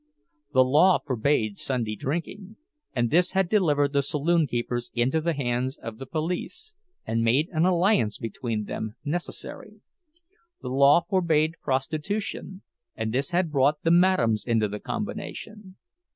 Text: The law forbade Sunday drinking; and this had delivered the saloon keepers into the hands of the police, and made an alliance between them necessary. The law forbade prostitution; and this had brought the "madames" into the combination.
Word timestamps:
The 0.51 0.63
law 0.65 0.97
forbade 0.97 1.59
Sunday 1.59 1.95
drinking; 1.95 2.55
and 2.95 3.11
this 3.11 3.33
had 3.33 3.47
delivered 3.47 3.93
the 3.93 4.01
saloon 4.01 4.47
keepers 4.47 4.89
into 4.95 5.21
the 5.21 5.33
hands 5.33 5.77
of 5.77 5.99
the 5.99 6.07
police, 6.07 6.73
and 7.05 7.21
made 7.23 7.49
an 7.51 7.65
alliance 7.65 8.17
between 8.17 8.63
them 8.63 8.95
necessary. 9.05 9.75
The 10.63 10.69
law 10.69 11.01
forbade 11.07 11.53
prostitution; 11.61 12.63
and 12.95 13.13
this 13.13 13.29
had 13.29 13.51
brought 13.51 13.83
the 13.83 13.91
"madames" 13.91 14.43
into 14.43 14.67
the 14.67 14.79
combination. 14.79 15.75